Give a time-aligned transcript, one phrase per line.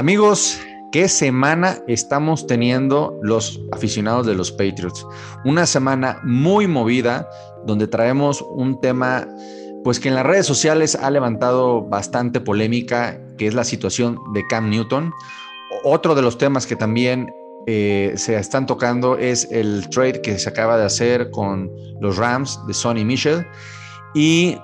[0.00, 0.58] Amigos,
[0.92, 5.06] ¿qué semana estamos teniendo los aficionados de los Patriots?
[5.44, 7.28] Una semana muy movida
[7.66, 9.28] donde traemos un tema
[9.84, 14.42] pues que en las redes sociales ha levantado bastante polémica, que es la situación de
[14.48, 15.12] Cam Newton.
[15.84, 17.30] Otro de los temas que también
[17.66, 21.70] eh, se están tocando es el trade que se acaba de hacer con
[22.00, 23.46] los Rams de Sonny Michel.
[24.14, 24.56] Y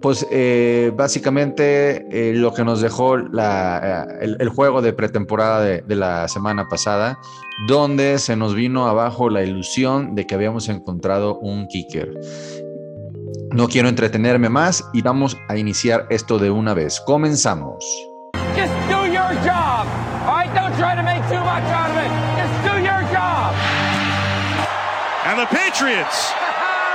[0.00, 5.82] pues eh, básicamente eh, lo que nos dejó la, eh, el, juego de pretemporada de,
[5.82, 7.18] de, la semana pasada,
[7.66, 12.12] donde se nos vino abajo la ilusión de que habíamos encontrado un kicker.
[13.52, 17.00] No quiero entretenerme más y vamos a iniciar esto de una vez.
[17.00, 17.84] Comenzamos.
[18.54, 19.86] Just do your job.
[20.26, 22.10] All right, don't try to make too much out of it.
[22.36, 23.54] Just do your job.
[25.24, 26.32] And the Patriots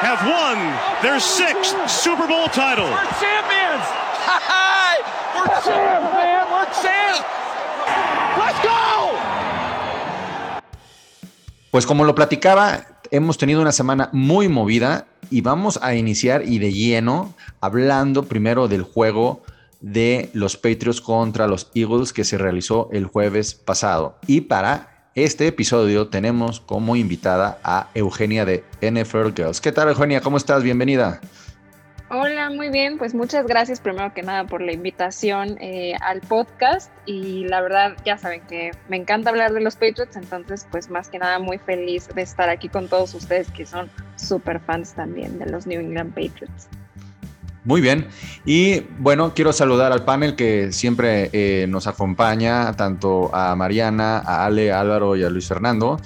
[0.04, 0.58] have won
[1.02, 2.92] their sixth Super Bowl title.
[2.92, 3.86] We're champions!
[5.34, 6.44] We're champs, man!
[6.52, 7.24] We're champs!
[8.38, 9.16] Let's go!
[11.72, 16.60] Pues como lo platicaba, hemos tenido una semana muy movida y vamos a iniciar y
[16.60, 19.42] de lleno hablando primero del juego
[19.80, 24.18] de los Patriots contra los Eagles que se realizó el jueves pasado.
[24.28, 29.62] Y para este episodio tenemos como invitada a Eugenia de NFL Girls.
[29.62, 30.22] ¿Qué tal, Eugenia?
[30.22, 30.64] ¿Cómo estás?
[30.64, 31.22] Bienvenida.
[32.10, 32.98] Hola, muy bien.
[32.98, 37.96] Pues muchas gracias primero que nada por la invitación eh, al podcast y la verdad
[38.06, 41.58] ya saben que me encanta hablar de los Patriots, entonces pues más que nada muy
[41.58, 45.80] feliz de estar aquí con todos ustedes que son súper fans también de los New
[45.80, 46.68] England Patriots.
[47.66, 48.08] Muy bien.
[48.46, 54.46] Y bueno, quiero saludar al panel que siempre eh, nos acompaña, tanto a Mariana, a
[54.46, 56.00] Ale, a Álvaro y a Luis Fernando.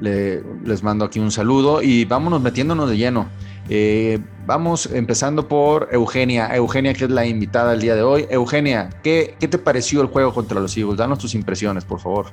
[0.00, 3.28] les mando aquí un saludo y vámonos metiéndonos de lleno.
[3.68, 6.54] Eh, vamos empezando por Eugenia.
[6.54, 8.26] Eugenia, que es la invitada el día de hoy.
[8.28, 10.96] Eugenia, ¿qué, ¿qué te pareció el juego contra los Eagles?
[10.96, 12.26] Danos tus impresiones, por favor.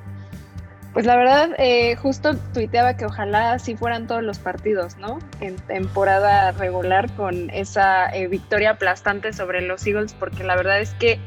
[0.93, 5.17] Pues la verdad, eh, justo tuiteaba que ojalá así fueran todos los partidos, ¿no?
[5.41, 10.93] En temporada regular con esa eh, victoria aplastante sobre los Eagles, porque la verdad es
[10.93, 11.19] que,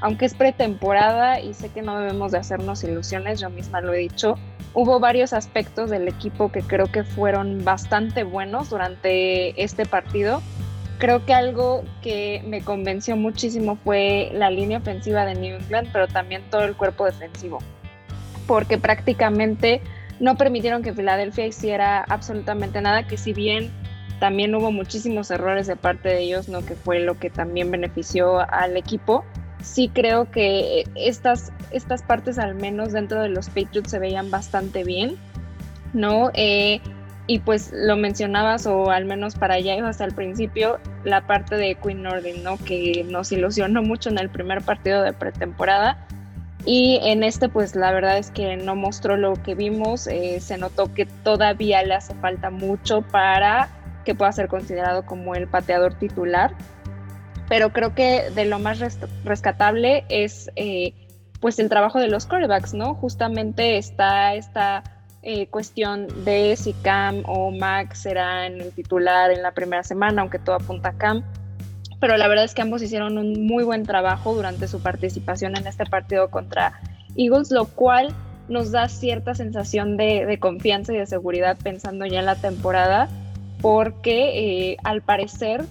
[0.00, 3.98] aunque es pretemporada y sé que no debemos de hacernos ilusiones, yo misma lo he
[3.98, 4.38] dicho,
[4.72, 10.40] hubo varios aspectos del equipo que creo que fueron bastante buenos durante este partido.
[10.96, 16.08] Creo que algo que me convenció muchísimo fue la línea ofensiva de New England, pero
[16.08, 17.58] también todo el cuerpo defensivo
[18.50, 19.80] porque prácticamente
[20.18, 23.70] no permitieron que Filadelfia hiciera absolutamente nada, que si bien
[24.18, 26.66] también hubo muchísimos errores de parte de ellos, ¿no?
[26.66, 29.24] que fue lo que también benefició al equipo,
[29.62, 34.82] sí creo que estas, estas partes al menos dentro de los Patriots se veían bastante
[34.82, 35.16] bien,
[35.92, 36.32] ¿no?
[36.34, 36.80] Eh,
[37.28, 41.76] y pues lo mencionabas, o al menos para allá hasta el principio, la parte de
[41.76, 42.56] Queen Nordin, ¿no?
[42.56, 46.04] Que nos ilusionó mucho en el primer partido de pretemporada,
[46.66, 50.06] y en este, pues la verdad es que no mostró lo que vimos.
[50.06, 53.68] Eh, se notó que todavía le hace falta mucho para
[54.04, 56.54] que pueda ser considerado como el pateador titular.
[57.48, 58.78] Pero creo que de lo más
[59.24, 60.94] rescatable es eh,
[61.40, 62.94] pues el trabajo de los quarterbacks, ¿no?
[62.94, 64.84] Justamente está esta
[65.22, 70.38] eh, cuestión de si Cam o Max serán el titular en la primera semana, aunque
[70.38, 71.24] todo apunta a Cam
[72.00, 75.66] pero la verdad es que ambos hicieron un muy buen trabajo durante su participación en
[75.66, 76.80] este partido contra
[77.14, 78.14] Eagles, lo cual
[78.48, 83.08] nos da cierta sensación de, confianza y de seguridad pensando ya en la temporada,
[83.60, 85.64] porque eh, al parecer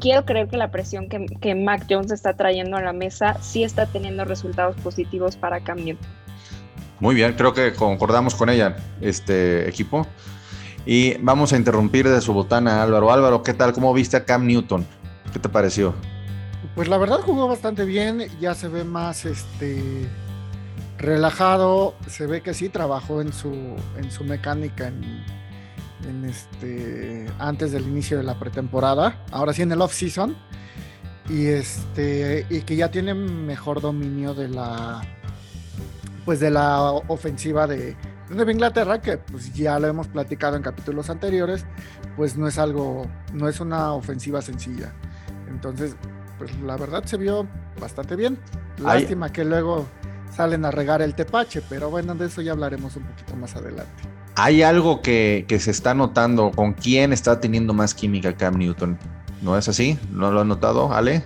[0.00, 3.64] quiero creer que la presión que, que, Mac Jones está trayendo a la mesa sí
[3.64, 6.08] está teniendo resultados positivos para Cam Newton.
[7.00, 10.06] Muy bien, creo que concordamos con ella, este equipo.
[10.86, 13.12] Y vamos a interrumpir de su botana Álvaro.
[13.12, 13.74] Álvaro, ¿qué tal?
[13.74, 14.86] ¿Cómo viste a Cam Newton?
[15.32, 15.94] ¿Qué te pareció?
[16.74, 20.08] Pues la verdad jugó bastante bien, ya se ve más este
[20.96, 23.52] relajado, se ve que sí trabajó en su
[23.96, 29.80] en su mecánica en, este antes del inicio de la pretemporada, ahora sí en el
[29.80, 30.36] off season
[31.28, 35.02] y este y que ya tiene mejor dominio de la
[36.24, 37.96] pues de la ofensiva de,
[38.30, 41.64] de Inglaterra que pues ya lo hemos platicado en capítulos anteriores,
[42.16, 44.92] pues no es algo no es una ofensiva sencilla.
[45.48, 45.96] Entonces,
[46.38, 47.46] pues la verdad se vio
[47.80, 48.38] bastante bien.
[48.78, 49.86] Lástima que luego
[50.34, 53.92] salen a regar el tepache, pero bueno, de eso ya hablaremos un poquito más adelante.
[54.36, 58.98] Hay algo que, se está notando, con quién está teniendo más química Cam Newton.
[59.42, 59.98] ¿No es así?
[60.12, 61.24] ¿No lo has notado, Ale?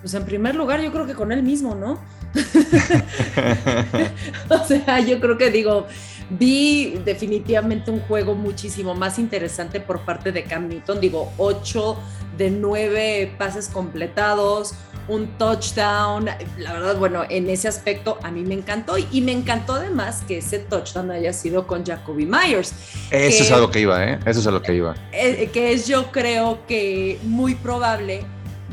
[0.00, 1.98] Pues en primer lugar, yo creo que con él mismo, ¿no?
[4.50, 5.86] o sea, yo creo que digo,
[6.30, 11.00] Vi definitivamente un juego muchísimo más interesante por parte de Cam Newton.
[11.00, 11.96] Digo, 8
[12.36, 14.74] de 9 pases completados,
[15.08, 16.28] un touchdown.
[16.58, 20.38] La verdad, bueno, en ese aspecto a mí me encantó y me encantó además que
[20.38, 22.74] ese touchdown haya sido con Jacoby Myers.
[23.10, 24.18] Eso es a lo que iba, ¿eh?
[24.26, 24.94] Eso es a lo que iba.
[25.12, 28.24] Eh, que es yo creo que muy probable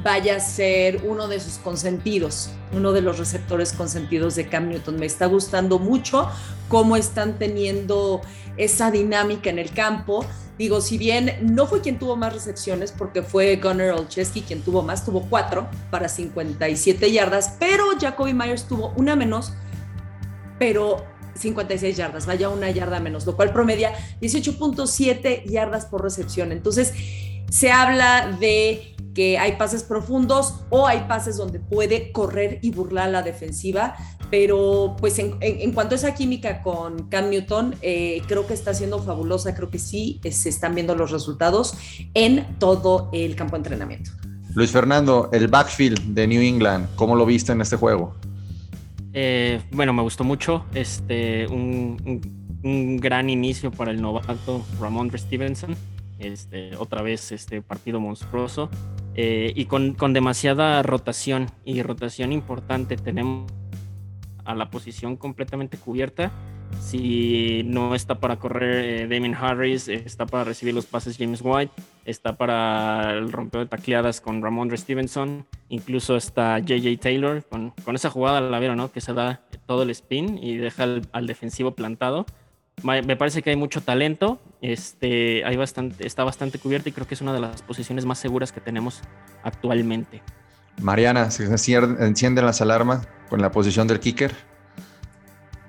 [0.04, 4.98] vaya a ser uno de sus consentidos, uno de los receptores consentidos de Cam Newton.
[4.98, 6.30] Me está gustando mucho
[6.68, 8.22] cómo están teniendo
[8.58, 10.26] esa dinámica en el campo.
[10.58, 14.84] Digo, si bien no fue quien tuvo más recepciones, porque fue Gunnar Olszewski quien tuvo
[14.84, 19.54] más, tuvo cuatro para 57 yardas, pero Jacoby Myers tuvo una menos,
[20.60, 21.06] pero
[21.36, 26.52] 56 yardas, vaya una yarda menos, lo cual promedia 18.7 yardas por recepción.
[26.52, 26.94] Entonces,
[27.50, 33.10] se habla de que hay pases profundos o hay pases donde puede correr y burlar
[33.10, 33.96] la defensiva,
[34.30, 39.00] pero pues en, cuanto a esa química con Cam Newton, eh, creo que está siendo
[39.00, 41.76] fabulosa, creo que sí se están viendo los resultados
[42.14, 44.12] en todo el campo de entrenamiento.
[44.56, 48.16] Luis Fernando, el backfield de New England, ¿cómo lo viste en este juego?
[49.14, 52.22] Eh, bueno, me gustó mucho, este, un,
[52.64, 55.76] un gran inicio para el novato Ramón Stevenson
[56.20, 58.70] este, otra vez este partido monstruoso
[59.16, 62.98] eh, y con, demasiada rotación y rotación importante.
[62.98, 63.52] Tenemos
[64.46, 66.32] a la posición completamente cubierta.
[66.82, 71.72] Si no está para correr eh, Damien Harris, está para recibir los pases James White,
[72.06, 78.10] está para el rompeo de tacleadas con Ramondre Stevenson, incluso está JJ Taylor con, esa
[78.10, 78.92] jugada, la vieron, ¿no?
[78.92, 82.26] Que se da todo el spin y deja al defensivo plantado
[82.84, 87.16] me parece que hay mucho talento, este, hay bastante, está bastante cubierto y creo que
[87.16, 89.02] es una de las posiciones más seguras que tenemos
[89.44, 90.22] actualmente.
[90.82, 94.36] Mariana, ¿se encienden las alarmas con la posición del kicker?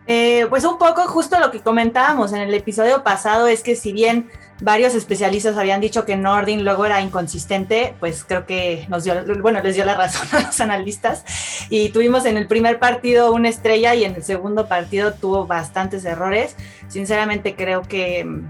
[0.07, 3.93] Eh, pues un poco justo lo que comentábamos en el episodio pasado es que si
[3.93, 4.29] bien
[4.61, 9.61] varios especialistas habían dicho que Nordin luego era inconsistente, pues creo que nos dio, bueno,
[9.63, 11.25] les dio la razón a los analistas
[11.71, 16.05] y tuvimos en el primer partido una estrella y en el segundo partido tuvo bastantes
[16.05, 16.55] errores.
[16.89, 18.43] Sinceramente creo que,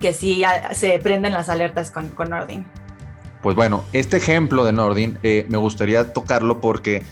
[0.00, 0.42] que sí
[0.72, 2.64] se prenden las alertas con, con Nordin.
[3.42, 7.04] Pues bueno, este ejemplo de Nordin eh, me gustaría tocarlo porque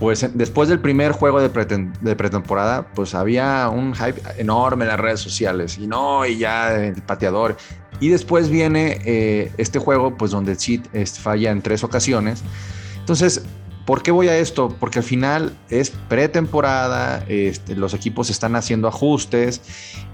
[0.00, 5.20] pues después del primer juego de, pretemporada, pues había un hype enorme en las redes
[5.20, 7.58] sociales y no, y ya el pateador.
[8.00, 12.42] Y después viene eh, este juego, pues donde Cheat falla en tres ocasiones.
[12.98, 13.42] Entonces,
[13.84, 14.74] ¿por qué voy a esto?
[14.80, 19.60] Porque al final es pretemporada, este, los equipos están haciendo ajustes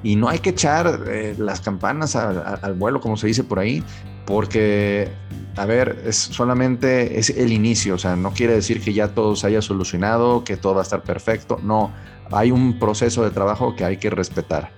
[0.02, 3.84] y no hay que echar eh, las campanas al vuelo, como se dice por ahí,
[4.26, 5.08] porque
[5.56, 9.36] a ver, es solamente es el inicio, o sea, no quiere decir que ya todo
[9.36, 11.92] se haya solucionado, que todo va a estar perfecto, no,
[12.30, 14.70] hay un proceso de trabajo que hay que respetar.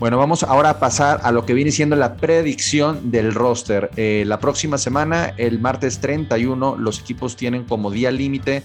[0.00, 3.90] Bueno, vamos ahora a pasar a lo que viene siendo la predicción del roster.
[3.96, 8.62] Eh, la próxima semana, el martes 31, los equipos tienen como día límite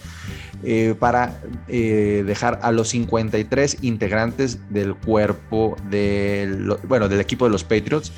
[0.65, 7.51] eh, para eh, dejar a los 53 integrantes del cuerpo del, bueno, del equipo de
[7.51, 8.13] los Patriots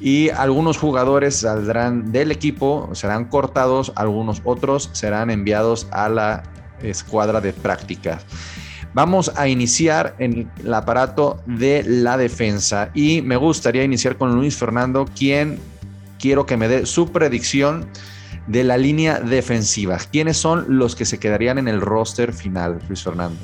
[0.00, 6.42] y algunos jugadores saldrán del equipo, serán cortados, algunos otros serán enviados a la
[6.82, 8.24] escuadra de prácticas.
[8.94, 14.56] Vamos a iniciar en el aparato de la defensa y me gustaría iniciar con Luis
[14.56, 15.58] Fernando, quien
[16.18, 17.86] quiero que me dé su predicción
[18.46, 19.98] de la línea defensiva.
[20.10, 23.38] ¿Quiénes son los que se quedarían en el roster final, Luis Fernando?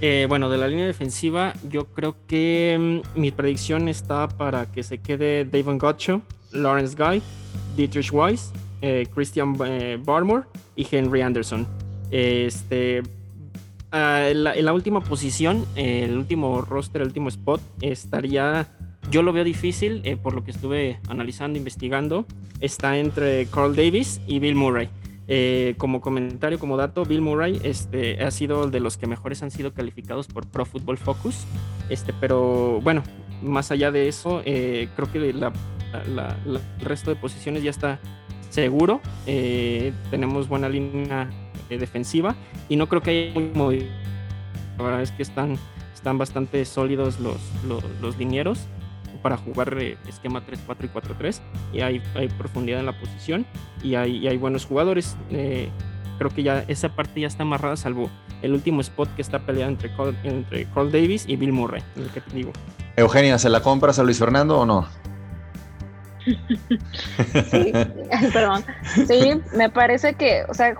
[0.00, 4.82] Eh, bueno, de la línea defensiva, yo creo que mm, mi predicción está para que
[4.82, 6.22] se quede Davon Gotcho,
[6.52, 7.22] Lawrence Guy,
[7.76, 8.50] Dietrich Weiss,
[8.80, 11.66] eh, Christian eh, Barmore y Henry Anderson.
[12.10, 13.02] Este,
[13.92, 18.68] Ah, en, la, última posición, el último roster, el último spot, estaría,
[19.10, 22.26] yo lo veo difícil eh, por lo que estuve analizando, investigando,
[22.60, 24.88] está entre Carl Davis y Bill Murray.
[25.32, 29.52] Eh, como comentario, como dato, Bill Murray este, ha sido de los que mejores han
[29.52, 31.46] sido calificados por Pro Football Focus.
[31.88, 33.02] Este, pero bueno,
[33.42, 35.52] más allá de eso, eh, creo que el
[36.80, 38.00] resto de posiciones ya está
[38.50, 39.00] seguro.
[39.24, 41.30] tenemos buena línea
[41.70, 42.34] eh, defensiva
[42.68, 43.86] y no creo que haya muy movido.
[44.76, 45.56] La verdad es que están,
[45.94, 48.66] están bastante sólidos los, los, los linieros
[49.22, 51.40] para jugar eh, esquema 3-4 y 4-3
[51.72, 53.46] y hay, hay, profundidad en la posición
[53.82, 55.16] y hay, hay buenos jugadores.
[55.30, 55.68] Eh,
[56.18, 58.10] creo que ya esa parte ya está amarrada salvo
[58.42, 62.08] el último spot que está peleado entre Cole, entre Cole Davis y Bill Murray, el
[62.10, 62.52] que te digo.
[62.96, 64.86] Eugenia, ¿se la compras a Luis Fernando o no?
[66.24, 67.72] sí,
[68.32, 68.64] perdón.
[69.06, 70.74] Sí, me parece que, o sea,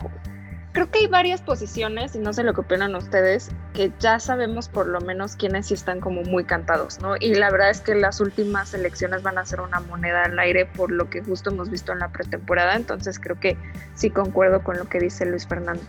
[0.73, 4.69] creo que hay varias posiciones, y no sé lo que opinan ustedes, que ya sabemos
[4.69, 7.17] por lo menos quiénes sí están como muy cantados, ¿no?
[7.19, 10.67] Y la verdad es que las últimas elecciones van a ser una moneda al aire
[10.67, 13.57] por lo que justo hemos visto en la pretemporada, entonces creo que
[13.95, 15.83] sí concuerdo con lo que dice Luis Fernando.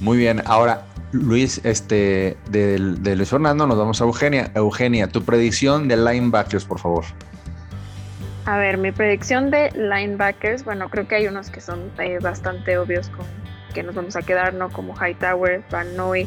[0.00, 0.82] Muy bien, ahora
[1.12, 4.50] Luis, este, de, de Luis Fernando, nos vamos a Eugenia.
[4.54, 7.04] Eugenia, tu predicción de linebackers, por favor.
[8.44, 12.78] A ver, mi predicción de linebackers, bueno, creo que hay unos que son eh, bastante
[12.78, 13.26] obvios con
[13.76, 14.70] que nos vamos a quedar, ¿no?
[14.70, 16.26] Como Hightower, Van Noy,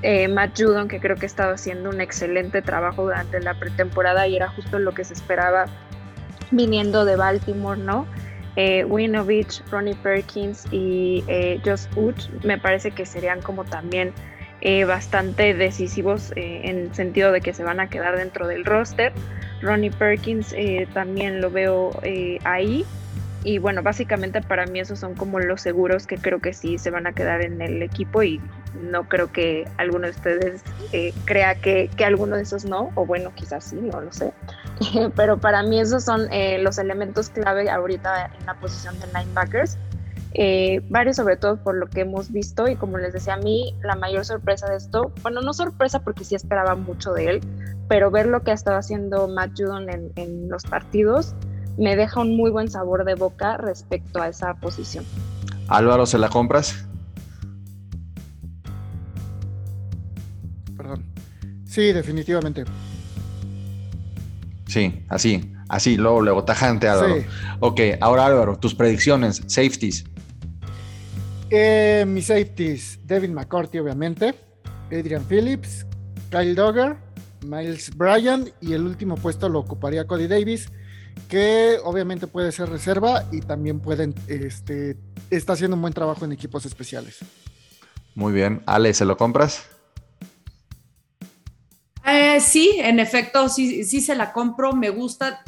[0.00, 4.36] eh, Matt Judon, que creo que estaba haciendo un excelente trabajo durante la pretemporada y
[4.36, 5.66] era justo lo que se esperaba
[6.50, 8.06] viniendo de Baltimore, ¿no?
[8.56, 14.14] Eh, Winovich, Ronnie Perkins y eh, Josh Uch me parece que serían como también
[14.62, 19.12] eh, bastante decisivos en el sentido de que se van a quedar dentro del roster.
[19.60, 22.86] Ronnie Perkins eh, también lo veo eh, ahí.
[23.44, 26.90] Y bueno, básicamente para mí esos son como los seguros que creo que sí se
[26.90, 28.40] van a quedar en el equipo y
[28.80, 33.04] no creo que alguno de ustedes eh, crea que, que, alguno de esos no, o
[33.04, 34.32] bueno, quizás sí, no lo sé.
[35.16, 36.28] Pero para mí esos son
[36.60, 39.76] los elementos clave ahorita en la posición de linebackers.
[40.88, 43.96] varios sobre todo por lo que hemos visto y como les decía a mí, la
[43.96, 47.40] mayor sorpresa de esto, bueno, no sorpresa porque sí esperaba mucho de él,
[47.88, 51.34] pero ver lo que ha estado haciendo Matt Judon en, en, los partidos
[51.76, 55.04] me deja un muy buen sabor de boca respecto a esa posición.
[55.68, 56.86] Álvaro, ¿se la compras?
[60.76, 61.04] Perdón.
[61.64, 62.64] Sí, definitivamente.
[64.66, 67.16] Sí, así, así, luego, luego, tajante, Álvaro.
[67.16, 67.26] Sí.
[67.60, 70.04] Ok, ahora Álvaro, tus predicciones, safeties.
[71.50, 74.34] Eh, mis safeties, Devin McCourty, obviamente,
[74.86, 75.86] Adrian Phillips,
[76.30, 76.96] Kyle Dogger,
[77.42, 80.70] Miles Bryan y el último puesto lo ocuparía Cody Davis,
[81.28, 84.96] que obviamente puede ser reserva y también pueden, este,
[85.30, 87.18] está haciendo un buen trabajo en equipos especiales.
[88.14, 89.64] Muy bien, Ale, ¿se lo compras?
[92.04, 95.42] Eh, sí, en efecto, sí, sí se la compro, me gusta.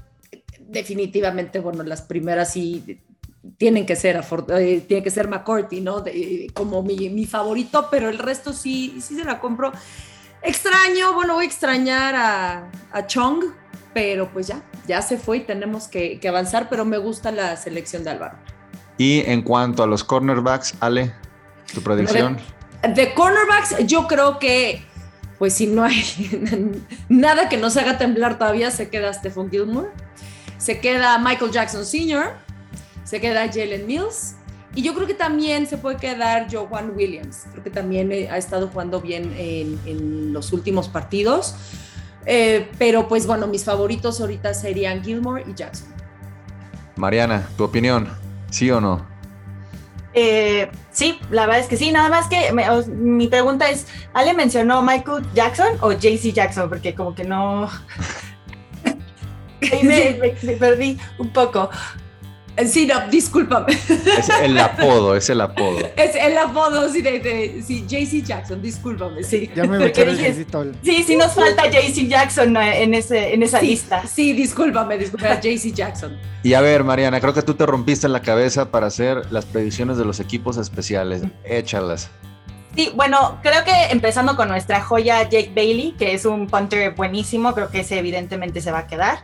[0.61, 3.01] Definitivamente, bueno, las primeras sí
[3.59, 6.01] tienen que ser, eh, tiene que ser McCourty, ¿no?
[6.01, 9.73] De, como mi, mi, favorito, pero el resto sí, sí se la compro.
[10.43, 13.45] Extraño, bueno, voy a extrañar a, a Chong,
[13.93, 17.57] pero pues ya, ya se fue y tenemos que, que, avanzar, pero me gusta la
[17.57, 18.37] selección de Álvaro.
[18.99, 21.13] Y en cuanto a los cornerbacks, Ale,
[21.73, 22.39] tu predicción.
[22.83, 24.85] De, de cornerbacks, yo creo que,
[25.39, 26.03] pues si no hay
[27.09, 29.89] nada que nos haga temblar todavía, se queda Stephon Gilmore,
[30.59, 32.35] se queda Michael Jackson Sr.,
[33.05, 34.37] se queda Jalen Mills,
[34.77, 37.45] y yo creo que también se puede quedar Joe Juan Williams.
[37.53, 41.55] Creo que también eh, ha estado jugando bien en, en los últimos partidos.
[42.27, 45.89] Eh, pero pues bueno, mis favoritos ahorita serían Gilmore y Jackson.
[46.97, 48.09] Mariana, ¿tu opinión?
[48.51, 49.07] ¿Sí o no?
[50.15, 51.91] Eh, sí, la verdad es que sí.
[51.91, 56.69] Nada más que me, o, mi pregunta es, ¿Ale mencionó Michael Jackson o JC Jackson?
[56.69, 57.69] Porque como que no...
[59.73, 61.71] Ahí me, me, me perdí un poco.
[62.67, 63.73] Sí, no, discúlpame.
[63.73, 65.79] Es el apodo, es el apodo.
[65.97, 69.51] Es el apodo, sí, de, de sí, JC Jackson, discúlpame, sí.
[69.55, 73.67] Ya me metí el Sí, sí nos falta JC Jackson en, ese, en esa sí,
[73.67, 74.07] lista.
[74.07, 76.17] Sí, discúlpame, discúlpame, JC Jackson.
[76.43, 79.47] Y a ver, Mariana, creo que tú te rompiste en la cabeza para hacer las
[79.47, 81.23] predicciones de los equipos especiales.
[81.45, 82.11] Échalas.
[82.77, 87.55] Sí, bueno, creo que empezando con nuestra joya Jake Bailey, que es un punter buenísimo,
[87.55, 89.21] creo que ese evidentemente se va a quedar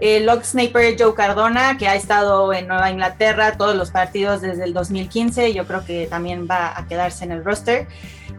[0.00, 4.64] el log sniper Joe Cardona, que ha estado en Nueva Inglaterra todos los partidos desde
[4.64, 7.86] el 2015, yo creo que también va a quedarse en el roster.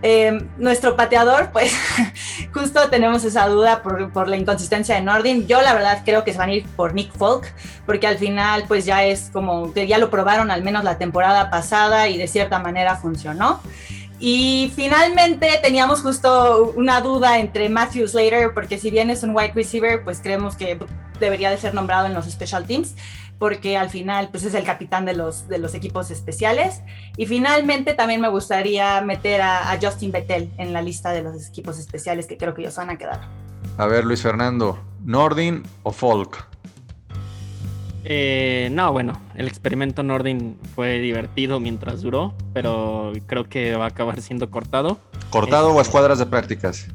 [0.01, 1.73] Eh, nuestro pateador, pues
[2.53, 5.47] justo tenemos esa duda por, por, la inconsistencia de Nordin.
[5.47, 7.51] Yo la verdad creo que se van a ir por Nick Folk,
[7.85, 11.49] porque al final pues ya es como que ya lo probaron al menos la temporada
[11.49, 13.61] pasada y de cierta manera funcionó.
[14.19, 19.51] Y finalmente teníamos justo una duda entre Matthew Slater, porque si bien es un wide
[19.53, 20.77] receiver, pues creemos que
[21.19, 22.95] debería de ser nombrado en los special teams,
[23.37, 26.81] porque al final pues es el capitán de los, de los equipos especiales.
[27.17, 31.47] Y finalmente también me gustaría meter a, a Justin Bettel en la lista de los
[31.47, 33.21] equipos especiales que creo que ellos van a quedar.
[33.77, 36.47] A ver, Luis Fernando, ¿Nordin o Folk?
[38.07, 43.87] Eh, no, bueno, el experimento Nordin fue divertido mientras duró, pero creo que va a
[43.87, 44.99] acabar siendo cortado.
[45.31, 46.87] ¿Cortado eh, o escuadras de prácticas?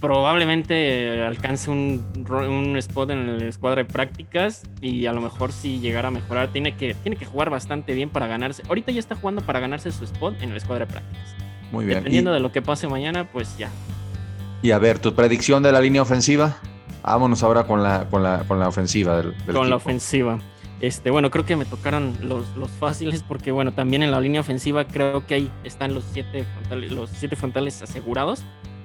[0.00, 5.78] Probablemente alcance un, un, spot en el escuadra de prácticas y a lo mejor si
[5.78, 8.62] llegara a mejorar, tiene que, tiene que jugar bastante bien para ganarse.
[8.68, 11.34] Ahorita ya está jugando para ganarse su spot en el escuadra de prácticas.
[11.70, 11.98] Muy bien.
[11.98, 13.68] Dependiendo y, de lo que pase mañana, pues ya.
[14.62, 16.56] Y a ver, tu predicción de la línea ofensiva.
[17.02, 19.64] Vámonos ahora con la, con la, con la ofensiva del, del Con equipo.
[19.64, 20.38] la ofensiva.
[20.80, 24.40] Este, bueno, creo que me tocaron los, los, fáciles porque, bueno, también en la línea
[24.40, 28.42] ofensiva creo que ahí están los siete frontales, los siete frontales asegurados,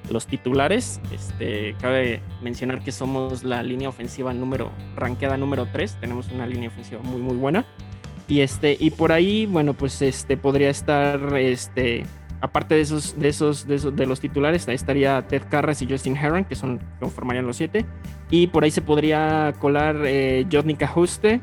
[0.10, 1.02] los titulares.
[1.12, 5.98] Este, cabe mencionar que somos la línea ofensiva número, ranqueada número 3.
[6.00, 7.66] Tenemos una línea ofensiva muy, muy buena.
[8.28, 12.04] Y, este, y por ahí, bueno, pues este, podría estar este,
[12.42, 15.88] aparte de esos, de esos, de esos, de los titulares, ahí estaría Ted Carras y
[15.88, 17.86] Justin Herron, que son conformarían los siete.
[18.30, 21.42] Y por ahí se podría colar eh, Jodnik Ajuste,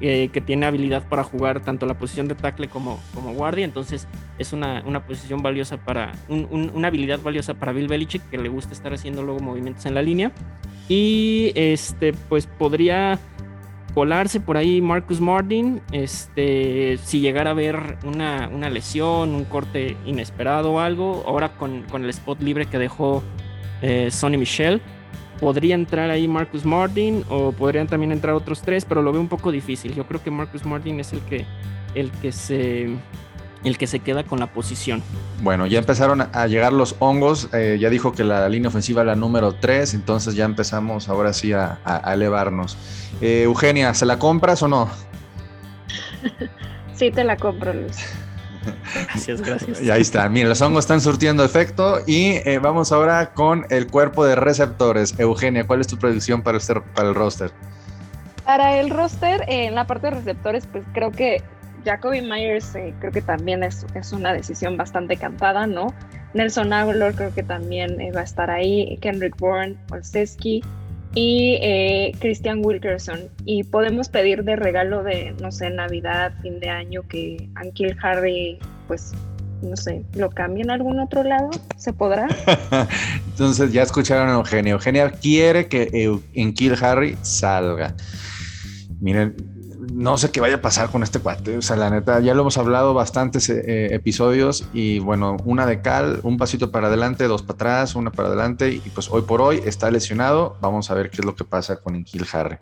[0.00, 3.64] eh, que tiene habilidad para jugar tanto la posición de tackle como, como guardia.
[3.64, 4.06] Entonces
[4.38, 8.72] es una, una posición valiosa para, una habilidad valiosa para Bill Belichick, que le gusta
[8.72, 10.32] estar haciendo luego movimientos en la línea.
[10.88, 13.18] Y este, pues podría
[13.94, 19.96] colarse por ahí Marcus Martin, este, si llegara a ver una, una, lesión, un corte
[20.04, 23.22] inesperado o algo, ahora con, con el spot libre que dejó
[23.82, 24.82] eh, Sonny Michel,
[25.44, 29.28] podría entrar ahí Marcus Martin o podrían también entrar otros tres, pero lo veo un
[29.28, 29.94] poco difícil.
[29.94, 31.44] Yo creo que Marcus Martin es el que,
[31.94, 32.96] el que se
[33.62, 35.02] el que se queda con la posición.
[35.42, 37.50] Bueno, ya empezaron a llegar los hongos.
[37.52, 41.34] Eh, ya dijo que la línea ofensiva era la número 3, entonces ya empezamos ahora
[41.34, 41.78] sí a,
[42.10, 42.78] elevarnos.
[43.20, 44.88] Eh, Eugenia, ¿se la compras o no?
[46.94, 47.96] Sí, te la compro, Luis.
[49.08, 49.82] Gracias, gracias.
[49.82, 50.28] Y ahí está.
[50.28, 55.18] Mira, los hongos están surtiendo efecto y eh, vamos ahora con el cuerpo de receptores.
[55.18, 57.50] Eugenia, ¿cuál es tu predicción para, este, para el roster?
[58.44, 61.42] Para el roster, en la parte de receptores, pues creo que
[61.84, 65.94] Jacoby Myers eh, creo que también es, es, una decisión bastante cantada, ¿no?
[66.34, 70.62] Nelson Aguilar creo que también eh, va a estar ahí, Kendrick Bourne, Olszewski
[71.14, 73.28] y eh, Christian Wilkerson.
[73.44, 78.58] Y podemos pedir de regalo de, no sé, Navidad, fin de año, que Ankil Harry,
[78.86, 79.12] pues,
[79.62, 81.50] no sé, lo cambien a algún otro lado.
[81.76, 82.28] ¿Se podrá?
[83.28, 84.72] Entonces ya escucharon a Eugenia.
[84.72, 87.94] Eugenia quiere que Ankil Harry salga.
[89.00, 89.53] Miren,
[89.92, 91.58] no sé qué vaya a pasar con este cuate.
[91.58, 95.82] O sea, la neta, ya lo hemos hablado bastantes eh, episodios y bueno, una de
[95.82, 99.40] cal, un pasito para adelante, dos para atrás, una para adelante y pues hoy por
[99.40, 100.56] hoy está lesionado.
[100.60, 102.56] Vamos a ver qué es lo que pasa con Enkil Harry.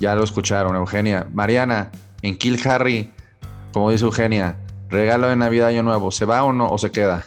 [0.00, 1.26] Ya lo escucharon, Eugenia.
[1.32, 1.90] Mariana,
[2.22, 3.12] Enkil Harry,
[3.72, 4.56] como dice Eugenia,
[4.88, 7.24] regalo de Navidad, Año Nuevo, ¿se va o no o se queda?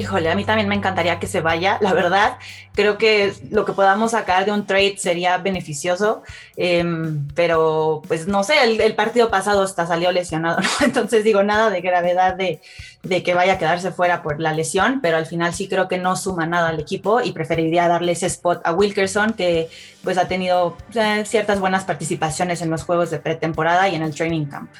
[0.00, 1.76] Híjole, a mí también me encantaría que se vaya.
[1.82, 2.38] La verdad,
[2.72, 6.22] creo que lo que podamos sacar de un trade sería beneficioso,
[6.56, 10.68] em, pero pues no sé, el, partido pasado hasta salió lesionado, ¿no?
[10.86, 12.62] Entonces digo, nada de gravedad de,
[13.02, 15.98] de, que vaya a quedarse fuera por la lesión, pero al final sí creo que
[15.98, 19.68] no suma nada al equipo y preferiría darle ese spot a Wilkerson, que
[20.02, 24.14] pues ha tenido eh, ciertas buenas participaciones en los juegos de pretemporada y en el
[24.14, 24.70] training camp.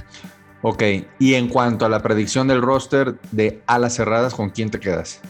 [0.62, 0.83] Ok,
[1.18, 5.20] y en cuanto a la predicción del roster de alas cerradas, ¿con quién te quedas?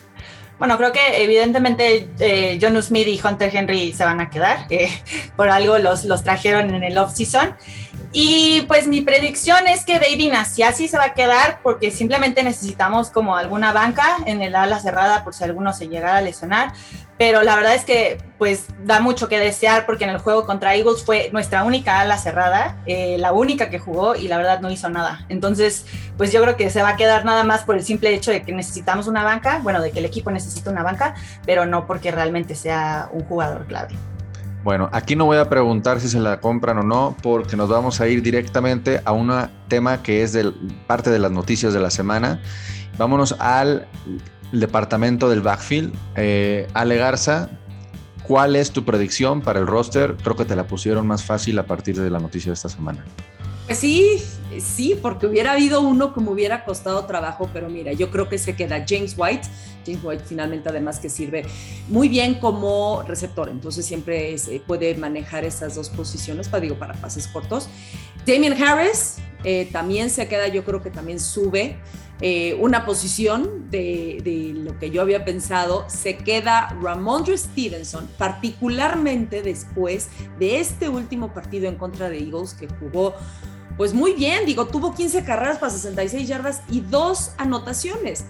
[0.58, 4.66] Bueno, creo que evidentemente eh, John Smith y Hunter Henry se van a quedar.
[4.68, 4.90] Eh,
[5.36, 7.56] por algo los, los trajeron en el off-season.
[8.12, 13.10] Y pues mi predicción es que David Asiasi se va a quedar porque simplemente necesitamos
[13.10, 16.72] como alguna banca en el ala cerrada por si alguno se llegara a lesionar.
[17.18, 20.74] Pero la verdad es que pues da mucho que desear porque en el juego contra
[20.74, 24.70] Eagles fue nuestra única ala cerrada, eh, la única que jugó y la verdad no
[24.70, 25.24] hizo nada.
[25.28, 25.84] Entonces
[26.16, 28.42] pues yo creo que se va a quedar nada más por el simple hecho de
[28.42, 31.14] que necesitamos una banca, bueno, de que el equipo necesita una banca,
[31.46, 33.94] pero no porque realmente sea un jugador clave.
[34.62, 38.00] Bueno, aquí no voy a preguntar si se la compran o no, porque nos vamos
[38.00, 39.32] a ir directamente a un
[39.68, 40.52] tema que es de
[40.86, 42.42] parte de las noticias de la semana.
[42.98, 43.86] Vámonos al
[44.52, 45.94] departamento del backfield.
[46.16, 47.48] Eh, Ale Garza,
[48.24, 50.16] ¿cuál es tu predicción para el roster?
[50.22, 53.02] Creo que te la pusieron más fácil a partir de la noticia de esta semana.
[53.70, 54.20] Pues sí,
[54.59, 58.37] sí, porque hubiera habido uno que me hubiera costado trabajo, pero mira, yo creo que
[58.37, 59.46] se queda James White.
[59.87, 61.44] James White finalmente además que sirve
[61.87, 64.35] muy bien como receptor, entonces siempre
[64.66, 67.68] puede manejar esas dos posiciones para, digo, para pases cortos.
[68.26, 71.78] Damien Harris eh, también se queda, yo creo que también sube.
[72.22, 79.42] Eh, una posición de, de, lo que yo había pensado, se queda Ramondre Stevenson, particularmente
[79.42, 83.14] después de este último partido en contra de Eagles que jugó
[83.80, 88.26] pues muy bien, digo, tuvo 15 carreras para 66 yardas y dos anotaciones.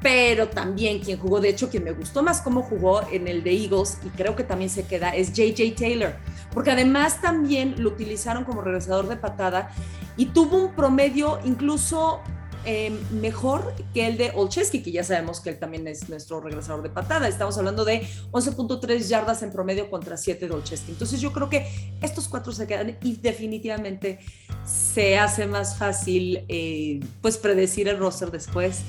[0.00, 3.50] Pero también quien jugó, de hecho, quien me gustó más cómo jugó en el de
[3.50, 6.14] Eagles y creo que también se queda es JJ Taylor,
[6.54, 9.68] porque además también lo utilizaron como regresador de patada
[10.16, 12.22] y tuvo un promedio incluso
[12.64, 16.82] Em, mejor que el de Olcheski, que ya sabemos que él también es nuestro regresador
[16.82, 17.28] de patada.
[17.28, 20.92] Estamos hablando de 11.3 yardas en promedio contra 7 de Olcheski.
[20.92, 21.66] Entonces yo creo que
[22.02, 24.18] estos cuatro se quedan y definitivamente
[24.64, 28.80] se hace más fácil eh, pues predecir el roster después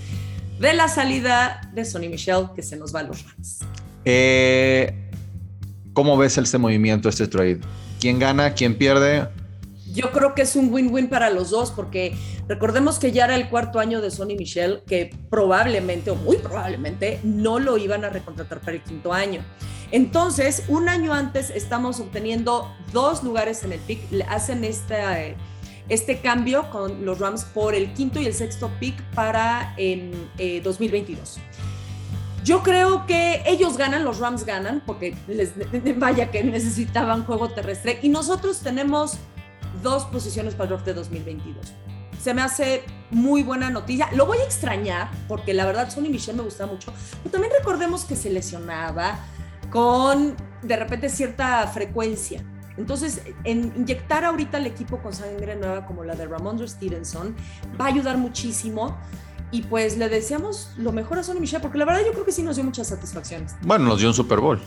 [0.60, 3.60] de la salida de Sonny Michel que se nos va a los Rams.
[4.04, 4.94] Eh,
[5.94, 7.60] ¿Cómo ves este movimiento, este trade?
[8.00, 8.54] ¿Quién gana?
[8.54, 9.28] ¿Quién pierde?
[9.94, 12.16] Yo creo que es un win-win para los dos porque
[12.48, 17.20] recordemos que ya era el cuarto año de Sonny Michel que probablemente o muy probablemente
[17.24, 19.44] no lo iban a recontratar para el quinto año.
[19.92, 25.18] Entonces, un año antes estamos obteniendo dos lugares en el pick, hacen esta,
[25.90, 30.12] este cambio con los Rams por el quinto y el sexto pick para en
[30.64, 31.38] 2022.
[31.38, 31.42] Eh,
[32.44, 35.54] Yo creo que ellos ganan, los Rams ganan, porque les
[36.00, 39.18] vaya que necesitaban juego terrestre y nosotros tenemos
[39.82, 41.74] dos posiciones para el draft de 2022.
[42.22, 44.10] Se me hace muy buena noticia.
[44.14, 48.04] Lo voy a extrañar porque la verdad Sonny Michel me gusta mucho, pero también recordemos
[48.04, 49.20] que se lesionaba
[49.70, 52.44] con de repente cierta frecuencia.
[52.78, 57.36] Entonces, en inyectar ahorita al equipo con sangre nueva como la de Ramondre Stevenson
[57.80, 58.98] va a ayudar muchísimo.
[59.52, 62.32] Y pues le deseamos lo mejor a Sonny Michel, porque la verdad yo creo que
[62.32, 63.56] sí nos dio muchas satisfacciones.
[63.64, 64.62] Bueno, nos dio un Super Bowl.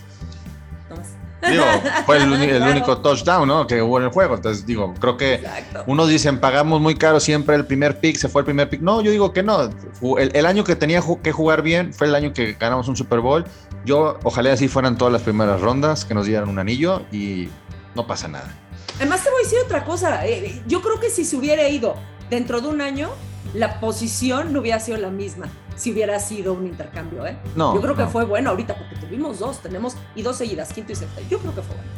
[1.48, 1.64] Digo,
[2.06, 3.66] fue el, único touchdown, ¿no?
[3.66, 4.36] Que hubo en el juego.
[4.36, 5.44] Entonces, digo, creo que
[5.86, 8.80] unos dicen pagamos muy caro siempre el primer pick, se fue el primer pick.
[8.80, 9.70] No, yo digo que no.
[10.18, 13.20] El, el año que tenía que jugar bien fue el año que ganamos un Super
[13.20, 13.44] Bowl.
[13.84, 17.48] Yo, ojalá así fueran todas las primeras rondas, que nos dieran un anillo y
[17.94, 18.54] no pasa nada.
[18.96, 20.26] Además, te voy a decir otra cosa.
[20.26, 21.96] Eh, yo creo que si se hubiera ido
[22.30, 23.10] dentro de un año,
[23.54, 25.50] la posición no hubiera sido la misma
[25.82, 27.36] si hubiera sido un intercambio, ¿eh?
[27.56, 27.74] No.
[27.74, 30.94] Yo creo que fue bueno ahorita porque tuvimos dos, tenemos y dos seguidas, quinto y
[30.94, 31.20] sexto.
[31.28, 31.90] Yo creo que fue bueno.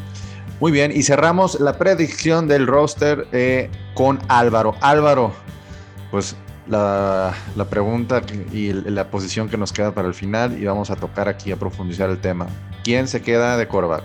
[0.59, 4.75] Muy bien, y cerramos la predicción del roster eh, con Álvaro.
[4.81, 5.33] Álvaro,
[6.11, 6.35] pues
[6.67, 10.97] la, la, pregunta y la posición que nos queda para el final y vamos a
[10.97, 12.47] tocar aquí a profundizar el tema.
[12.85, 14.05] ¿Quién se queda de coreback?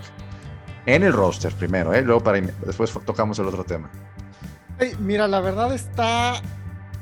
[0.84, 2.02] En el roster primero, ¿eh?
[2.02, 3.88] luego para después tocamos el otro tema.
[4.98, 6.34] mira, la verdad está,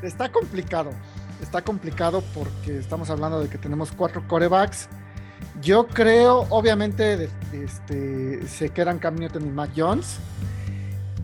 [0.01, 0.93] está complicado.
[1.43, 4.89] Está complicado porque estamos hablando de que tenemos cuatro corebacks.
[5.61, 10.19] Yo creo, obviamente, este, se quedan Cam Newton y Mac Jones.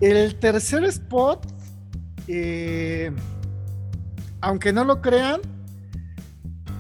[0.01, 1.47] El tercer spot,
[2.29, 3.13] eh,
[4.41, 5.41] aunque no lo crean,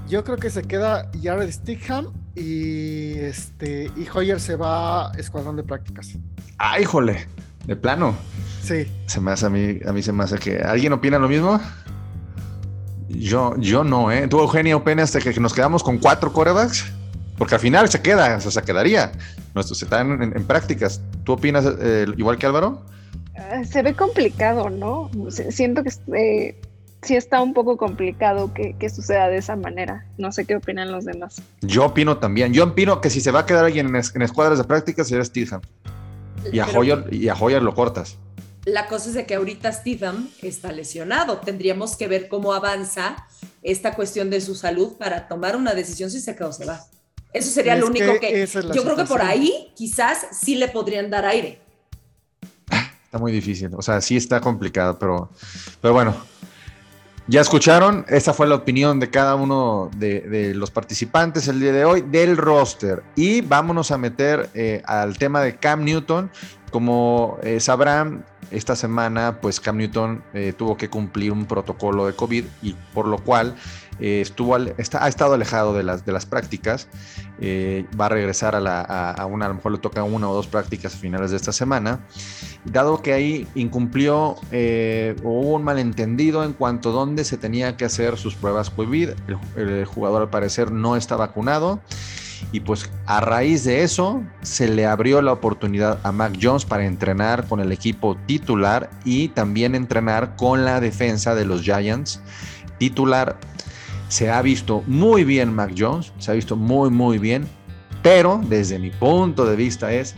[0.08, 5.56] yo creo que se queda Jared Stickham y este y Hoyer se va a escuadrón
[5.56, 6.16] de prácticas.
[6.58, 7.26] Ah, híjole,
[7.66, 8.16] de plano.
[8.62, 8.86] Sí.
[9.06, 10.58] Se me hace a mí, a mí se me hace que.
[10.58, 11.60] ¿Alguien opina lo mismo?
[13.16, 14.26] Yo, yo no, ¿eh?
[14.28, 16.84] ¿Tú, Eugenia, opinas de que nos quedamos con cuatro corebacks?
[17.38, 19.12] Porque al final se queda, o sea, se quedaría.
[19.54, 21.00] Nuestros están en, prácticas.
[21.24, 22.82] ¿Tú opinas eh, igual que Álvaro?
[23.36, 25.10] Ah, se ve complicado, ¿no?
[25.30, 26.60] Siento que eh,
[27.02, 30.06] sí está un poco complicado que, suceda de esa manera.
[30.18, 31.42] No sé qué opinan los demás.
[31.60, 32.52] Yo opino también.
[32.52, 35.60] Yo opino que si se va a quedar alguien en, escuadras de práctica sería Stidham.
[36.52, 38.18] Y a, Hoyer, y a Hoyer lo cortas.
[38.64, 41.38] La cosa es de que ahorita Stidham está lesionado.
[41.38, 43.16] Tendríamos que ver cómo avanza
[43.62, 46.84] esta cuestión de su salud para tomar una decisión si se queda o se va.
[47.32, 48.46] Eso sería lo único que...
[48.72, 51.60] yo creo que por ahí quizás sí le podrían dar aire.
[53.04, 53.70] Está muy difícil.
[53.74, 55.30] O sea, sí está complicado, pero,
[55.80, 56.16] pero bueno,
[57.26, 61.84] ya escucharon, esa fue la opinión de cada uno de, los participantes el día de
[61.84, 63.02] hoy del roster.
[63.16, 66.30] Y vámonos a meter eh, al tema de Cam Newton.
[66.70, 72.14] Como eh, sabrán, esta semana pues Cam Newton eh, tuvo que cumplir un protocolo de
[72.14, 73.54] COVID y por lo cual
[74.00, 76.88] estuvo, está, ha estado alejado de las, de las prácticas.
[77.40, 80.48] va a regresar a, la, a, una, a lo mejor le toca una o dos
[80.48, 82.00] prácticas a finales de esta semana
[82.64, 87.84] dado que ahí incumplió eh, hubo un malentendido en cuanto a dónde se tenía que
[87.84, 89.10] hacer sus pruebas COVID.
[89.56, 91.80] El, jugador al parecer no está vacunado
[92.52, 96.86] y pues a raíz de eso se le abrió la oportunidad a Mac Jones para
[96.86, 102.20] entrenar con el equipo titular y también entrenar con la defensa de los Giants
[102.78, 103.38] titular.
[104.08, 107.48] Se ha visto muy bien Mac Jones, se ha visto muy muy bien,
[108.02, 110.14] pero desde mi punto de vista es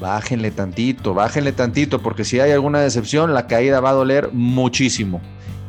[0.00, 5.20] bájenle tantito, bájenle tantito, porque si hay alguna decepción, la caída va a doler muchísimo.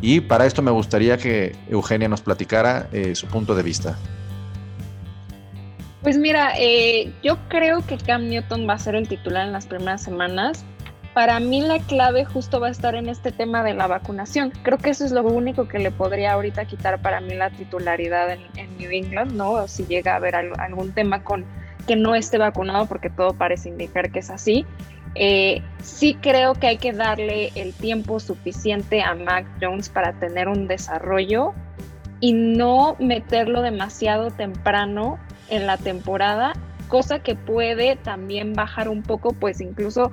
[0.02, 4.00] Y para esto me gustaría que Eugenia nos platicara eh, su punto de vista.
[6.02, 9.68] Pues mira, eh, yo creo que Cam Newton va a ser el titular en las
[9.68, 10.66] primeras semanas.
[11.14, 14.52] Para mí la clave justo va a estar en este tema de la vacunación.
[14.64, 18.32] Creo que eso es lo único que le podría ahorita quitar para mí la titularidad
[18.32, 19.68] en, New England, ¿no?
[19.68, 21.46] si llega a haber algún tema con
[21.86, 24.66] que no esté vacunado, porque todo parece indicar que es así.
[25.14, 30.48] Eh, sí creo que hay que darle el tiempo suficiente a Mac Jones para tener
[30.48, 31.54] un desarrollo
[32.22, 35.20] y no meterlo demasiado temprano
[35.52, 36.54] en la temporada,
[36.88, 40.12] cosa que puede también bajar un poco, pues incluso,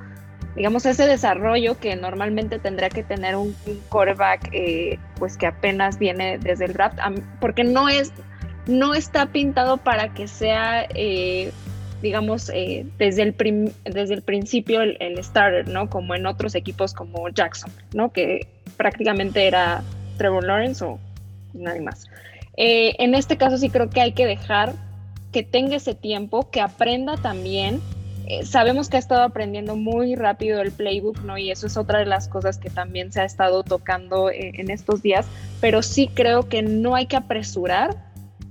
[0.55, 5.99] digamos, ese desarrollo que normalmente tendría que tener un, un quarterback, eh, pues que apenas
[5.99, 6.99] viene desde el draft,
[7.41, 8.13] porque no es,
[8.67, 11.53] no está pintado para que sea, eh,
[12.03, 15.89] digamos, eh, desde, el desde el principio el, starter, ¿no?
[15.89, 18.13] Como en otros equipos como Jackson, ¿no?
[18.13, 18.47] Que
[18.77, 19.83] prácticamente era
[20.17, 20.99] Trevor Lawrence o
[21.55, 22.07] nadie más.
[22.57, 24.75] En este caso sí creo que hay que dejar
[25.33, 27.81] que tenga ese tiempo, que aprenda también
[28.31, 31.39] eh, sabemos que ha estado aprendiendo muy rápido el playbook, ¿no?
[31.39, 34.71] Y eso es otra de las cosas que también se ha estado tocando eh, en
[34.71, 35.27] estos días,
[35.63, 37.97] pero sí creo que no hay que apresurar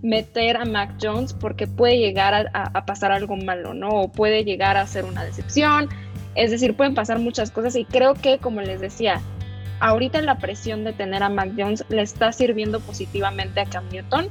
[0.02, 3.90] meter a Mac Jones porque puede llegar a, pasar algo malo, ¿no?
[3.90, 5.90] O puede llegar a ser una decepción.
[6.34, 9.22] Es decir, pueden pasar muchas cosas y creo que, como les decía,
[9.80, 14.30] ahorita la presión de tener a Mac Jones le está sirviendo positivamente a Cam Newton,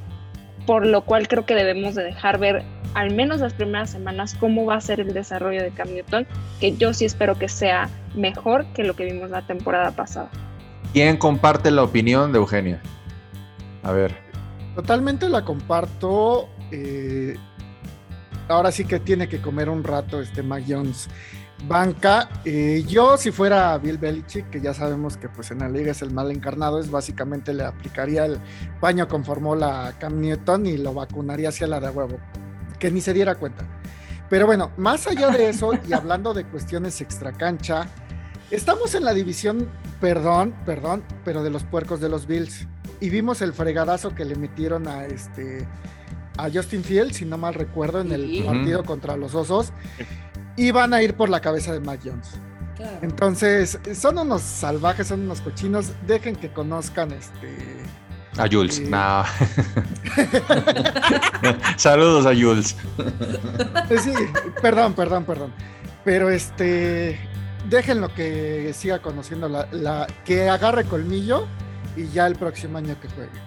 [0.66, 4.64] por lo cual creo que debemos de dejar ver al menos las primeras semanas cómo
[4.64, 6.26] va a ser el desarrollo de Cam Newton,
[6.60, 10.30] que yo sí espero que sea mejor que lo que vimos la temporada pasada.
[10.92, 12.80] ¿Quién comparte la opinión de Eugenia?
[13.82, 14.14] A ver.
[14.74, 16.48] Totalmente la comparto.
[16.70, 17.36] Eh,
[18.48, 20.64] ahora sí que tiene que comer un rato este Mac.
[21.64, 25.92] Banca, eh, yo si fuera Bill Belichick, que ya sabemos que pues en la liga
[25.92, 28.38] es el mal encarnado, es básicamente le aplicaría el
[28.78, 29.24] paño con
[29.58, 32.18] la Cam Newton y lo vacunaría hacia la de huevo,
[32.78, 33.64] que ni se diera cuenta.
[34.28, 37.86] Pero bueno, más allá de eso y hablando de cuestiones extracancha,
[38.50, 39.68] estamos en la división,
[40.00, 42.66] perdón, perdón, pero de los puercos de los Bills
[43.00, 45.66] y vimos el fregadazo que le metieron a este
[46.38, 49.72] a Justin Fields, si no mal recuerdo, en el partido contra los Osos,
[50.56, 52.40] y van a ir por la cabeza de Mac Jones.
[53.02, 57.56] Entonces, son unos salvajes, son unos cochinos, dejen que conozcan este
[58.38, 59.24] a Jules, eh, no.
[61.76, 62.76] Saludos a Jules.
[63.88, 64.12] Eh, sí,
[64.60, 65.52] perdón, perdón, perdón.
[66.04, 67.18] Pero este,
[67.68, 71.46] déjenlo que siga conociendo la, la que agarre colmillo
[71.96, 73.45] y ya el próximo año que juegue.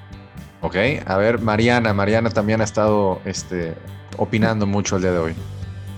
[0.62, 3.76] Ok, a ver, Mariana, Mariana también ha estado este,
[4.18, 5.36] opinando mucho el día de hoy.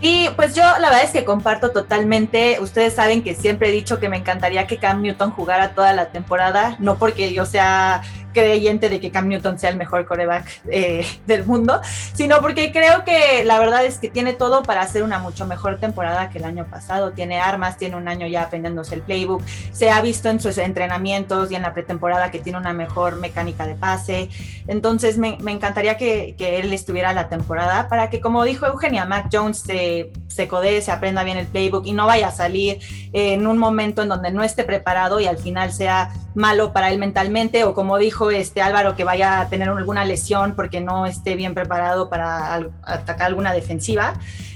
[0.01, 2.57] Y pues yo la verdad es que comparto totalmente.
[2.59, 6.07] Ustedes saben que siempre he dicho que me encantaría que Cam Newton jugara toda la
[6.07, 8.01] temporada, no porque yo sea
[8.33, 11.81] creyente de que Cam Newton sea el mejor coreback eh, del mundo,
[12.13, 15.79] sino porque creo que la verdad es que tiene todo para hacer una mucho mejor
[15.79, 17.11] temporada que el año pasado.
[17.11, 19.41] Tiene armas, tiene un año ya aprendiéndose el playbook,
[19.71, 23.65] se ha visto en sus entrenamientos y en la pretemporada que tiene una mejor mecánica
[23.65, 24.29] de pase.
[24.67, 29.27] Entonces me, encantaría que, que, él estuviera la temporada para que, como dijo Eugenia, Mac
[29.31, 32.79] Jones se, se codee, se aprenda bien el playbook y no vaya a salir
[33.13, 36.99] en un momento en donde no esté preparado y al final sea malo para él
[36.99, 41.35] mentalmente o como dijo este Álvaro que vaya a tener alguna lesión porque no esté
[41.35, 42.53] bien preparado para
[42.83, 44.13] atacar alguna defensiva.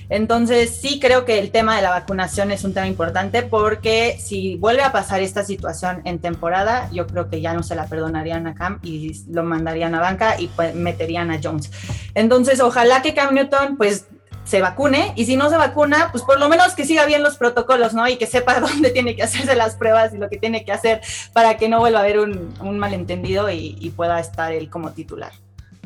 [0.10, 4.56] Entonces sí creo que el tema de la vacunación es un tema importante porque si
[4.58, 8.46] vuelve a pasar esta situación en temporada, yo creo que ya no se la perdonarían
[8.46, 11.72] a Cam y lo mandarían a banca y pues meterían a Jones.
[12.14, 14.06] Entonces ojalá que Cam Newton pues
[14.46, 17.38] se vacune y si no se vacuna, pues por lo menos que siga bien los
[17.38, 18.08] protocolos, ¿no?
[18.08, 21.02] Y que sepa dónde tiene que hacerse las pruebas y lo que tiene que hacer
[21.34, 25.32] para que no vuelva a haber un, malentendido y, y, pueda estar él como titular.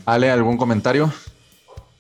[0.06, 1.12] Ale, ¿algún comentario?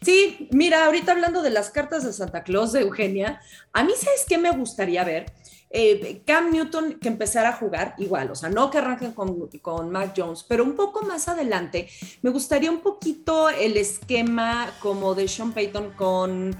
[0.01, 3.41] Sí, mira, ahorita hablando de las cartas de Santa Claus de Eugenia,
[3.73, 5.25] a mí sabes qué me gustaría ver
[5.69, 9.91] eh, Cam Newton que empezara a jugar igual, o sea, no que arranquen con, con
[9.91, 11.88] Mac Jones, pero un poco más adelante,
[12.21, 16.55] me gustaría un poquito el esquema como de Sean Payton con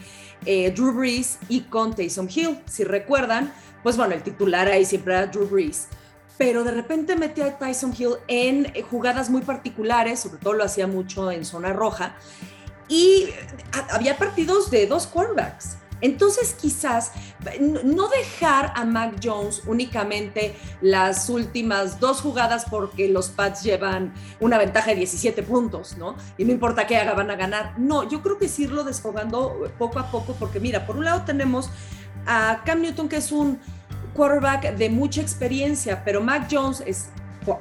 [0.45, 2.60] eh, Drew Brees y con Taysom Hill.
[2.65, 5.88] Si recuerdan, pues bueno, el titular ahí siempre era Drew Brees
[6.39, 10.88] pero de repente metía a Tyson Hill en jugadas muy particulares, sobre todo lo hacía
[10.88, 12.15] mucho en zona roja,
[12.88, 13.28] y
[13.91, 15.76] había partidos de dos quarterbacks.
[16.01, 17.12] Entonces quizás
[17.83, 24.57] no dejar a Mac Jones únicamente las últimas dos jugadas porque los Pats llevan una
[24.57, 26.15] ventaja de 17 puntos, ¿no?
[26.38, 27.77] Y no importa qué haga, van a ganar.
[27.77, 31.23] No, yo creo que es irlo desfogando poco a poco porque mira, por un lado
[31.25, 31.69] tenemos
[32.25, 33.59] a Cam Newton que es un
[34.13, 37.09] quarterback de mucha experiencia, pero Mac Jones es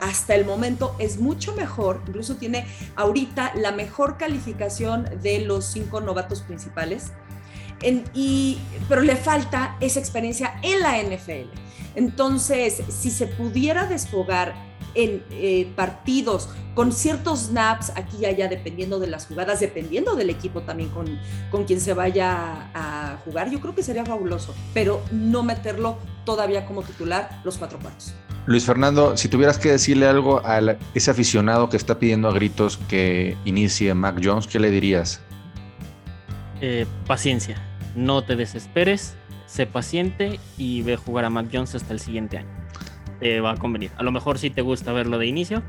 [0.01, 6.01] hasta el momento es mucho mejor, incluso tiene ahorita la mejor calificación de los cinco
[6.01, 7.13] novatos principales
[8.15, 11.49] y, pero le falta esa experiencia en la NFL.
[11.95, 14.55] Entonces, si se pudiera desfogar
[14.95, 20.31] en eh, partidos con ciertos snaps aquí y allá, dependiendo de las jugadas, dependiendo del
[20.31, 21.19] equipo también con,
[21.51, 26.67] con quien se vaya a jugar, yo creo que sería fabuloso, pero no meterlo todavía
[26.67, 28.15] como titular los cuatro cuartos.
[28.47, 30.61] Luis Fernando, si tuvieras que decirle algo a
[30.95, 35.21] ese aficionado que está pidiendo a gritos que inicie Mac Jones, ¿qué le dirías?
[36.61, 37.68] Eh, paciencia
[37.99, 39.15] no te desesperes,
[39.47, 42.49] sé paciente y ve jugar a Mac Jones hasta el siguiente año.
[43.21, 43.91] Te va a convenir.
[43.97, 45.63] A lo mejor sí te gusta verlo de inicio,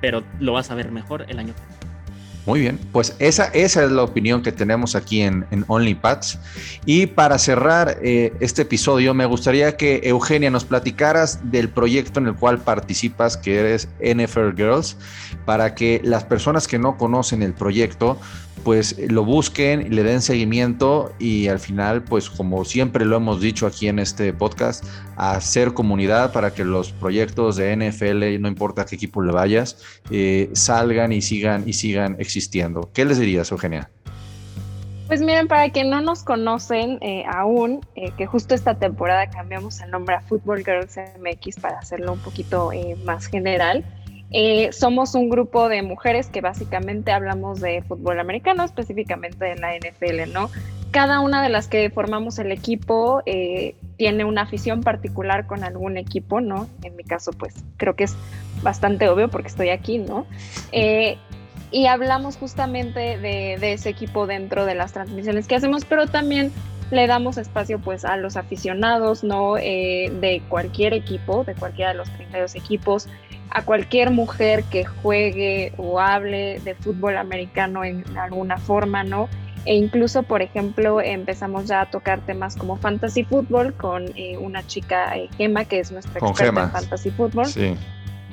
[0.00, 1.74] pero lo vas a ver mejor el año que viene.
[2.46, 6.38] Muy bien, pues esa, esa es la opinión que tenemos aquí en, en OnlyPads.
[6.84, 12.26] Y para cerrar eh, este episodio, me gustaría que Eugenia nos platicaras del proyecto en
[12.26, 14.98] el cual participas, que eres NFL Girls,
[15.46, 18.18] para que las personas que no conocen el proyecto
[18.62, 23.66] pues lo busquen, le den seguimiento y al final, pues como siempre lo hemos dicho
[23.66, 24.84] aquí en este podcast,
[25.16, 30.50] hacer comunidad para que los proyectos de NFL, no importa qué equipo le vayas, eh,
[30.52, 32.90] salgan y sigan y sigan existiendo.
[32.92, 33.90] ¿Qué les dirías, Eugenia?
[35.08, 39.80] Pues miren, para quien no nos conocen eh, aún, eh, que justo esta temporada cambiamos
[39.80, 42.70] el nombre a Football Girls MX para hacerlo un poquito
[43.04, 43.84] más general.
[44.36, 49.76] Eh, somos un grupo de mujeres que básicamente hablamos de fútbol americano, específicamente de la
[49.76, 50.50] NFL, ¿no?
[50.90, 55.96] Cada una de las que formamos el equipo eh, tiene una afición particular con algún
[55.96, 56.68] equipo, ¿no?
[56.82, 58.16] En mi caso, pues creo que es
[58.60, 60.26] bastante obvio porque estoy aquí, ¿no?
[60.72, 61.16] Eh,
[61.70, 66.50] y hablamos justamente de, de, ese equipo dentro de las transmisiones que hacemos, pero también
[66.90, 69.54] le damos espacio pues a los aficionados, ¿no?
[69.54, 73.08] de cualquier equipo, de cualquiera de los 32 equipos,
[73.50, 79.28] a cualquier mujer que juegue o hable de fútbol americano en alguna forma, ¿no?
[79.64, 84.66] E incluso, por ejemplo, empezamos ya a tocar temas como fantasy fútbol con eh, una
[84.66, 87.46] chica, eh, Gema, que es nuestra experta en fantasy fútbol.
[87.46, 87.74] Sí.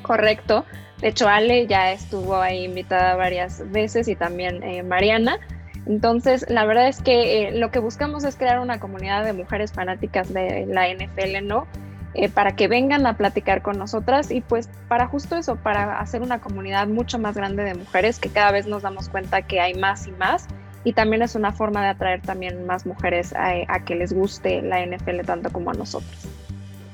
[0.02, 0.66] Correcto.
[1.00, 5.40] De hecho, Ale ya estuvo ahí invitada varias veces y también eh, Mariana.
[5.86, 10.32] Entonces, la verdad es que lo que buscamos es crear una comunidad de mujeres fanáticas
[10.34, 11.68] de la NFL, ¿no?
[12.14, 16.22] Eh, para que vengan a platicar con nosotras y pues para justo eso, para hacer
[16.22, 19.76] una comunidad mucho más grande de mujeres que cada vez nos damos cuenta que hay
[19.76, 20.48] más y más
[20.84, 24.62] y también es una forma de atraer también más mujeres a, a que les guste
[24.62, 26.28] la NFL tanto como a nosotros.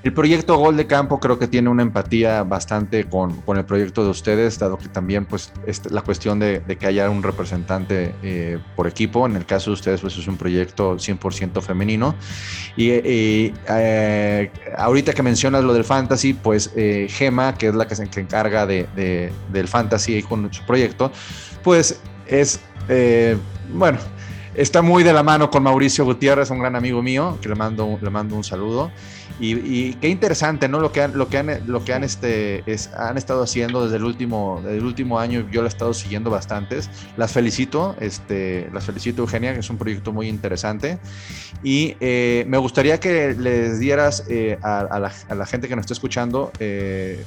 [0.04, 4.04] El proyecto Gol de Campo creo que tiene una empatía bastante con, con el proyecto
[4.04, 5.52] de ustedes, dado que también pues
[5.90, 10.02] la cuestión de, que haya un representante eh, por equipo, en el caso de ustedes
[10.02, 12.16] pues es un proyecto 100% femenino.
[12.78, 17.96] Y, eh, ahorita que mencionas lo del fantasy, pues eh, Gema, que es la que
[17.96, 21.12] se encarga de, del fantasy con su proyecto,
[21.64, 22.62] pues es,
[23.74, 23.98] bueno,
[24.54, 27.98] está muy de la mano con Mauricio Gutiérrez, un gran amigo mío, que le mando,
[28.00, 28.92] le mando un saludo.
[29.40, 30.80] Y, qué interesante, ¿no?
[30.80, 33.98] Lo que han, lo que han, lo que han, este, es, han estado haciendo desde
[33.98, 35.48] el último, desde el último año.
[35.52, 36.90] Yo lo he estado siguiendo bastantes.
[37.18, 40.98] Las felicito, este, las felicito Eugenia, que es un proyecto muy interesante.
[41.64, 46.52] Y eh, me gustaría que les dieras eh, a, la, gente que nos está escuchando
[46.60, 47.24] eh,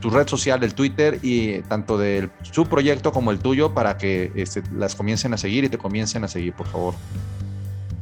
[0.00, 4.32] tu red social, el Twitter y tanto de su proyecto como el tuyo para que
[4.34, 6.94] este, las comiencen a seguir y te comiencen a seguir, por favor.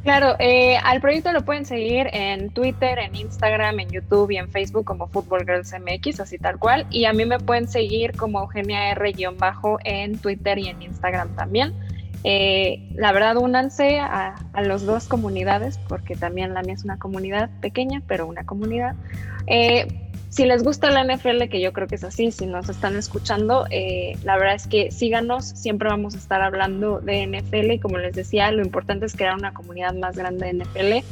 [0.03, 4.49] Claro, eh, al proyecto lo pueden seguir en Twitter, en Instagram, en YouTube y en
[4.49, 6.87] Facebook como Football Girls MX, así tal cual.
[6.89, 11.73] Y a mí me pueden seguir como Eugenia R-bajo en Twitter y en Instagram también.
[12.23, 16.97] Eh, la verdad, únanse a, a las dos comunidades, porque también la mía es una
[16.97, 18.95] comunidad pequeña, pero una comunidad.
[19.45, 19.87] Eh,
[20.31, 23.65] si les gusta la NFL, que yo creo que es así, si nos están escuchando,
[23.69, 27.97] eh, la verdad es que síganos, siempre vamos a estar hablando de NFL y como
[27.97, 31.05] les decía, lo importante es crear una comunidad más grande de NFL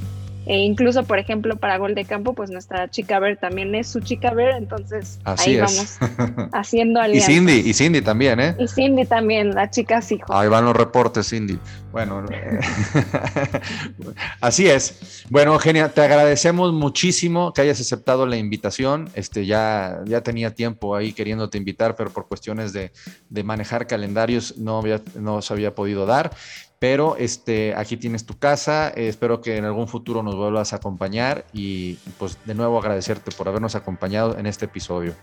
[0.49, 3.99] e incluso, por ejemplo, para Gol de Campo, pues nuestra chica Ver también es su
[3.99, 5.97] chica Ver, entonces ahí vamos
[6.53, 7.29] haciendo alianzas.
[7.29, 8.55] Y Cindy, y Cindy también, ¿eh?
[8.57, 10.33] Y Cindy también, la chica hijo.
[10.33, 11.59] Ahí van los reportes, Cindy.
[11.91, 12.25] Bueno,
[14.41, 14.97] así es.
[15.29, 19.09] Bueno, Eugenia, te agradecemos muchísimo que hayas aceptado la invitación.
[19.13, 22.91] Este, ya, ya tenía tiempo ahí queriéndote invitar, pero por cuestiones de,
[23.29, 26.31] de manejar calendarios no, había, no se había podido dar.
[26.79, 31.45] Pero este, aquí tienes tu casa, espero que en algún futuro nos vuelvas a acompañar
[31.53, 35.13] y pues de nuevo agradecerte por habernos acompañado en este episodio.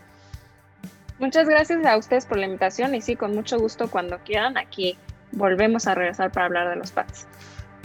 [1.19, 4.97] Muchas gracias a ustedes por la invitación y sí, con mucho gusto cuando quieran aquí
[5.33, 7.27] volvemos a regresar para hablar de los Pats.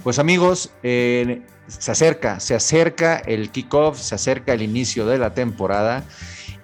[0.04, 5.34] Pues amigos, eh, se acerca, se acerca el kickoff, se acerca el inicio de la
[5.34, 6.04] temporada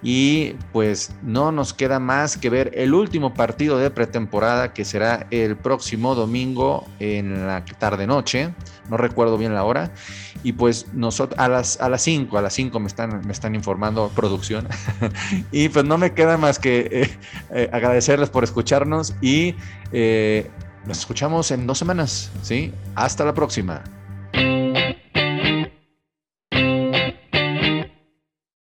[0.02, 5.26] y pues no nos queda más que ver el último partido de pretemporada que será
[5.30, 8.54] el próximo domingo en la tarde noche,
[8.90, 9.92] no recuerdo bien la hora,
[10.42, 13.54] y pues nosotros a las a las 5, a las 5 me están me están
[13.54, 14.68] informando producción.
[15.52, 17.18] y pues no me queda más que eh,
[17.50, 19.56] eh, agradecerles por escucharnos y
[19.92, 20.48] eh,
[20.86, 22.72] nos escuchamos en dos semanas, ¿sí?
[22.94, 23.82] Hasta la próxima.